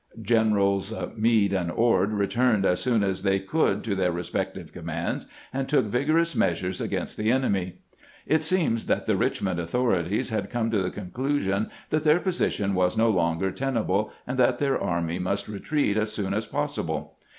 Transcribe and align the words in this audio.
Generals 0.23 0.91
Meade 1.15 1.53
and 1.53 1.69
Ord 1.71 2.11
returned 2.11 2.65
as 2.65 2.79
soon 2.81 3.03
as 3.03 3.21
they 3.21 3.37
could 3.39 3.83
to 3.83 3.93
their 3.93 4.11
respective 4.11 4.73
com^ 4.73 4.83
mands, 4.85 5.27
and 5.53 5.69
took 5.69 5.85
vigorous 5.85 6.35
measures 6.35 6.81
against 6.81 7.17
the 7.17 7.31
enemy, 7.31 7.75
It 8.25 8.41
seems 8.41 8.87
that 8.87 9.05
the 9.05 9.15
Richmond 9.15 9.59
authorities 9.59 10.29
had 10.31 10.49
come 10.49 10.71
to 10.71 10.81
the 10.81 10.89
conclusion 10.89 11.69
that 11.91 12.03
their 12.03 12.19
position 12.19 12.73
was 12.73 12.97
no 12.97 13.11
longer 13.11 13.51
tenable, 13.51 14.11
and 14.25 14.39
that 14.39 14.57
their 14.57 14.81
army 14.81 15.19
must 15.19 15.47
retreat 15.47 15.97
as 15.97 16.11
soon 16.11 16.33
as 16.33 16.47
possible. 16.47 17.19